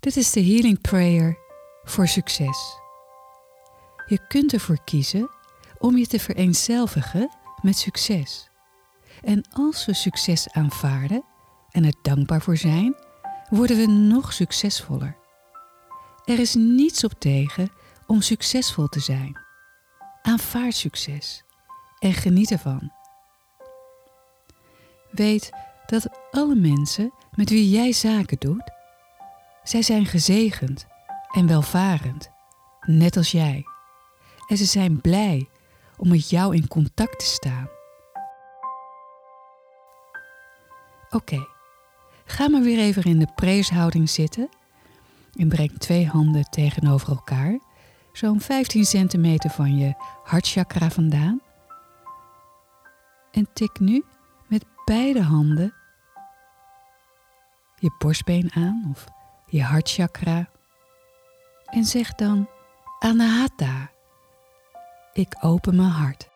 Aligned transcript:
Dit 0.00 0.16
is 0.16 0.32
de 0.32 0.44
Healing 0.44 0.80
Prayer 0.80 1.38
voor 1.84 2.08
succes. 2.08 2.78
Je 4.06 4.26
kunt 4.28 4.52
ervoor 4.52 4.84
kiezen 4.84 5.30
om 5.78 5.96
je 5.96 6.06
te 6.06 6.20
vereenzelvigen 6.20 7.30
met 7.62 7.78
succes. 7.78 8.50
En 9.22 9.44
als 9.52 9.86
we 9.86 9.94
succes 9.94 10.50
aanvaarden 10.50 11.24
en 11.70 11.84
er 11.84 11.94
dankbaar 12.02 12.42
voor 12.42 12.56
zijn, 12.56 12.96
worden 13.50 13.76
we 13.76 13.86
nog 13.86 14.32
succesvoller. 14.32 15.16
Er 16.24 16.38
is 16.38 16.54
niets 16.54 17.04
op 17.04 17.12
tegen 17.18 17.70
om 18.06 18.20
succesvol 18.20 18.86
te 18.86 19.00
zijn. 19.00 19.38
Aanvaard 20.22 20.74
succes 20.74 21.44
en 21.98 22.12
geniet 22.12 22.50
ervan. 22.50 22.92
Weet 25.10 25.50
dat 25.86 26.08
alle 26.30 26.54
mensen 26.54 27.12
met 27.34 27.50
wie 27.50 27.70
jij 27.70 27.92
zaken 27.92 28.38
doet, 28.38 28.78
zij 29.62 29.82
zijn 29.82 30.06
gezegend 30.06 30.86
en 31.30 31.46
welvarend, 31.46 32.30
net 32.80 33.16
als 33.16 33.30
jij. 33.30 33.64
En 34.46 34.56
ze 34.56 34.64
zijn 34.64 35.00
blij 35.00 35.48
om 35.96 36.08
met 36.08 36.30
jou 36.30 36.54
in 36.54 36.68
contact 36.68 37.18
te 37.18 37.24
staan. 37.24 37.68
Oké, 41.10 41.46
ga 42.24 42.48
maar 42.48 42.62
weer 42.62 42.78
even 42.78 43.02
in 43.02 43.18
de 43.18 43.32
preeshouding 43.34 44.10
zitten 44.10 44.48
en 45.34 45.48
breng 45.48 45.78
twee 45.78 46.06
handen 46.06 46.50
tegenover 46.50 47.08
elkaar, 47.08 47.58
zo'n 48.12 48.40
15 48.40 48.84
centimeter 48.84 49.50
van 49.50 49.76
je 49.76 49.94
hartchakra 50.22 50.90
vandaan. 50.90 51.40
En 53.30 53.48
tik 53.52 53.80
nu 53.80 54.04
met 54.46 54.64
beide 54.84 55.22
handen 55.22 55.74
je 57.76 57.94
borstbeen 57.98 58.50
aan 58.54 58.88
of 58.90 59.06
je 59.50 59.62
hartchakra 59.62 60.50
en 61.64 61.84
zeg 61.84 62.14
dan 62.14 62.48
Anahata. 62.98 63.90
Ik 65.12 65.36
open 65.40 65.76
mijn 65.76 65.88
hart. 65.88 66.28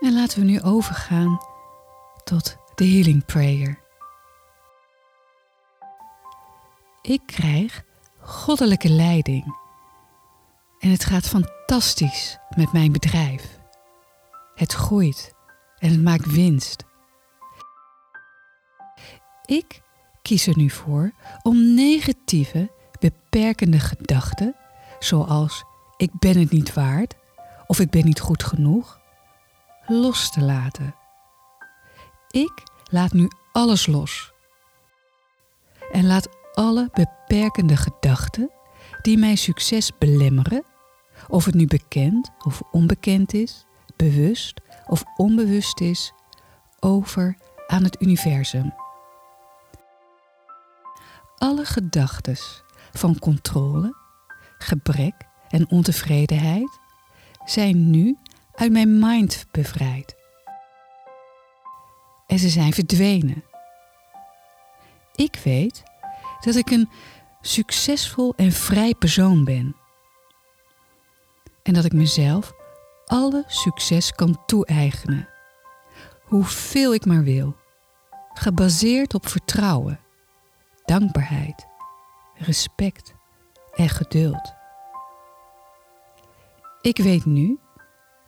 En 0.00 0.14
laten 0.14 0.38
we 0.38 0.44
nu 0.44 0.62
overgaan 0.62 1.38
tot 2.24 2.56
de 2.74 2.86
Healing 2.86 3.24
Prayer. 3.24 3.78
Ik 7.00 7.22
krijg 7.26 7.84
goddelijke 8.20 8.88
leiding 8.88 9.56
en 10.78 10.90
het 10.90 11.04
gaat 11.04 11.28
fantastisch 11.28 12.38
met 12.56 12.72
mijn 12.72 12.92
bedrijf. 12.92 13.58
Het 14.54 14.72
groeit 14.72 15.36
en 15.78 15.90
het 15.90 16.02
maakt 16.02 16.32
winst. 16.32 16.84
Ik 19.44 19.82
kies 20.22 20.46
er 20.46 20.56
nu 20.56 20.70
voor 20.70 21.12
om 21.42 21.74
negatieve, 21.74 22.70
beperkende 23.00 23.78
gedachten, 23.78 24.54
zoals 24.98 25.64
ik 25.96 26.10
ben 26.18 26.38
het 26.38 26.50
niet 26.50 26.74
waard 26.74 27.14
of 27.66 27.80
ik 27.80 27.90
ben 27.90 28.04
niet 28.04 28.20
goed 28.20 28.44
genoeg, 28.44 29.00
los 29.86 30.30
te 30.30 30.40
laten. 30.40 30.94
Ik 32.30 32.62
laat 32.90 33.12
nu 33.12 33.28
alles 33.52 33.86
los. 33.86 34.32
En 35.92 36.06
laat 36.06 36.28
alle 36.54 36.90
beperkende 36.92 37.76
gedachten 37.76 38.50
die 39.02 39.18
mijn 39.18 39.38
succes 39.38 39.90
belemmeren, 39.98 40.64
of 41.28 41.44
het 41.44 41.54
nu 41.54 41.66
bekend 41.66 42.30
of 42.44 42.62
onbekend 42.70 43.34
is, 43.34 43.66
bewust 43.98 44.60
of 44.86 45.04
onbewust 45.16 45.80
is, 45.80 46.12
over 46.80 47.36
aan 47.66 47.84
het 47.84 48.02
universum. 48.02 48.74
Alle 51.36 51.64
gedachten 51.64 52.36
van 52.92 53.18
controle, 53.18 53.94
gebrek 54.58 55.14
en 55.48 55.70
ontevredenheid 55.70 56.78
zijn 57.44 57.90
nu 57.90 58.16
uit 58.54 58.72
mijn 58.72 58.98
mind 58.98 59.46
bevrijd. 59.50 60.16
En 62.26 62.38
ze 62.38 62.48
zijn 62.48 62.72
verdwenen. 62.72 63.44
Ik 65.14 65.40
weet 65.44 65.82
dat 66.40 66.54
ik 66.54 66.70
een 66.70 66.88
succesvol 67.40 68.34
en 68.36 68.52
vrij 68.52 68.94
persoon 68.94 69.44
ben. 69.44 69.76
En 71.62 71.74
dat 71.74 71.84
ik 71.84 71.92
mezelf 71.92 72.52
alle 73.08 73.44
succes 73.46 74.12
kan 74.12 74.42
toe-eigenen. 74.46 75.28
Hoeveel 76.24 76.94
ik 76.94 77.06
maar 77.06 77.22
wil. 77.22 77.56
Gebaseerd 78.32 79.14
op 79.14 79.28
vertrouwen, 79.28 80.00
dankbaarheid, 80.84 81.66
respect 82.34 83.14
en 83.74 83.88
geduld. 83.88 84.54
Ik 86.80 86.96
weet 86.96 87.24
nu 87.24 87.58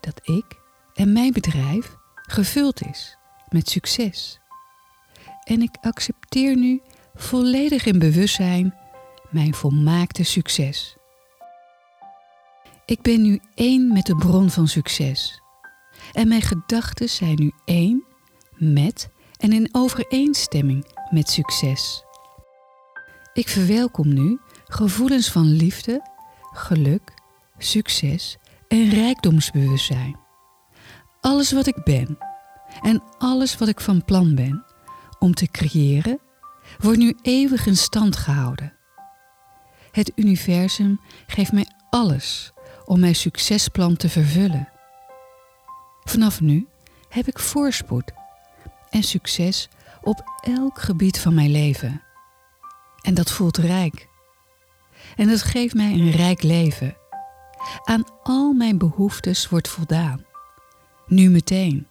dat 0.00 0.20
ik 0.22 0.60
en 0.94 1.12
mijn 1.12 1.32
bedrijf 1.32 1.96
gevuld 2.22 2.86
is 2.86 3.16
met 3.48 3.68
succes. 3.68 4.40
En 5.44 5.62
ik 5.62 5.76
accepteer 5.80 6.56
nu 6.56 6.82
volledig 7.14 7.86
in 7.86 7.98
bewustzijn 7.98 8.74
mijn 9.30 9.54
volmaakte 9.54 10.22
succes. 10.22 10.96
Ik 12.90 13.02
ben 13.02 13.22
nu 13.22 13.40
één 13.54 13.92
met 13.92 14.06
de 14.06 14.16
bron 14.16 14.50
van 14.50 14.68
succes. 14.68 15.42
En 16.12 16.28
mijn 16.28 16.42
gedachten 16.42 17.08
zijn 17.08 17.34
nu 17.34 17.52
één 17.64 18.04
met 18.56 19.08
en 19.36 19.52
in 19.52 19.68
overeenstemming 19.72 20.86
met 21.10 21.30
succes. 21.30 22.04
Ik 23.32 23.48
verwelkom 23.48 24.12
nu 24.14 24.38
gevoelens 24.66 25.30
van 25.30 25.44
liefde, 25.44 26.10
geluk, 26.52 27.14
succes 27.58 28.38
en 28.68 28.90
rijkdomsbewustzijn. 28.90 30.18
Alles 31.20 31.52
wat 31.52 31.66
ik 31.66 31.84
ben 31.84 32.18
en 32.80 33.02
alles 33.18 33.58
wat 33.58 33.68
ik 33.68 33.80
van 33.80 34.04
plan 34.04 34.34
ben 34.34 34.64
om 35.18 35.34
te 35.34 35.46
creëren, 35.46 36.18
wordt 36.78 36.98
nu 36.98 37.16
eeuwig 37.22 37.66
in 37.66 37.76
stand 37.76 38.16
gehouden. 38.16 38.72
Het 39.90 40.12
universum 40.14 41.00
geeft 41.26 41.52
mij 41.52 41.66
alles 41.90 42.52
om 42.84 43.00
mijn 43.00 43.14
succesplan 43.14 43.96
te 43.96 44.08
vervullen. 44.08 44.68
Vanaf 46.04 46.40
nu 46.40 46.68
heb 47.08 47.26
ik 47.26 47.38
voorspoed 47.38 48.12
en 48.90 49.02
succes 49.02 49.68
op 50.02 50.40
elk 50.40 50.80
gebied 50.80 51.20
van 51.20 51.34
mijn 51.34 51.50
leven. 51.50 52.02
En 53.02 53.14
dat 53.14 53.30
voelt 53.30 53.56
rijk. 53.56 54.08
En 55.16 55.28
dat 55.28 55.42
geeft 55.42 55.74
mij 55.74 55.92
een 55.92 56.10
rijk 56.10 56.42
leven. 56.42 56.96
Aan 57.84 58.04
al 58.22 58.52
mijn 58.52 58.78
behoeftes 58.78 59.48
wordt 59.48 59.68
voldaan. 59.68 60.24
Nu 61.06 61.30
meteen. 61.30 61.86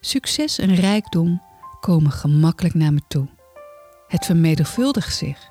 Succes 0.00 0.58
en 0.58 0.74
rijkdom 0.74 1.42
komen 1.80 2.10
gemakkelijk 2.10 2.74
naar 2.74 2.92
me 2.92 3.00
toe. 3.08 3.28
Het 4.08 4.26
vermenigvuldigt 4.26 5.16
zich 5.16 5.50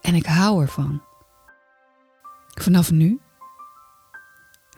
en 0.00 0.14
ik 0.14 0.26
hou 0.26 0.62
ervan. 0.62 1.02
Vanaf 2.60 2.90
nu 2.90 3.20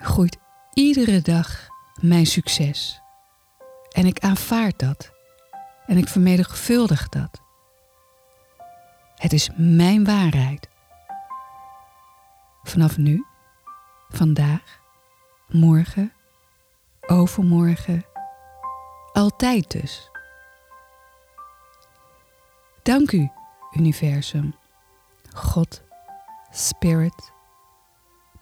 groeit 0.00 0.38
iedere 0.72 1.20
dag 1.20 1.68
mijn 2.00 2.26
succes. 2.26 3.00
En 3.88 4.06
ik 4.06 4.18
aanvaard 4.18 4.78
dat. 4.78 5.12
En 5.86 5.96
ik 5.96 6.08
vermenigvuldig 6.08 7.08
dat. 7.08 7.40
Het 9.14 9.32
is 9.32 9.50
mijn 9.56 10.04
waarheid. 10.04 10.68
Vanaf 12.62 12.96
nu, 12.96 13.26
vandaag, 14.08 14.80
morgen, 15.48 16.12
overmorgen, 17.06 18.04
altijd 19.12 19.70
dus. 19.70 20.10
Dank 22.82 23.12
u, 23.12 23.30
universum, 23.72 24.54
God, 25.34 25.82
Spirit, 26.50 27.32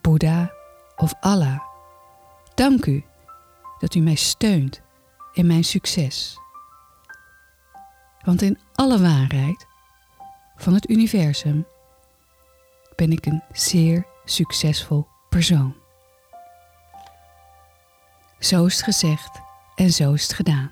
Boeddha 0.06 0.53
of 0.97 1.14
Allah. 1.20 1.61
Dank 2.55 2.87
u 2.87 3.05
dat 3.79 3.94
u 3.94 4.00
mij 4.00 4.14
steunt 4.14 4.81
in 5.32 5.47
mijn 5.47 5.64
succes. 5.64 6.38
Want 8.25 8.43
in 8.43 8.58
alle 8.75 9.00
waarheid 9.00 9.67
van 10.56 10.75
het 10.75 10.91
universum 10.91 11.67
ben 12.97 13.12
ik 13.12 13.26
een 13.26 13.43
zeer 13.53 14.06
succesvol 14.25 15.06
persoon. 15.29 15.76
Zo 18.38 18.64
is 18.64 18.75
het 18.75 18.85
gezegd 18.85 19.41
en 19.75 19.91
zo 19.91 20.12
is 20.12 20.23
het 20.23 20.32
gedaan. 20.32 20.70